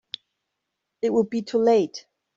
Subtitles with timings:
[1.03, 2.07] It'd be too late.